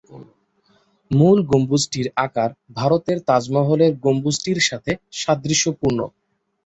মূল 1.11 1.37
গম্বুজটির 1.51 2.07
আকার 2.25 2.49
ভারতের 2.77 3.17
তাজমহলের 3.27 3.91
গম্বুজটির 4.05 4.59
সাথে 4.69 4.91
সাদৃশ্যপূর্ণ। 5.19 5.99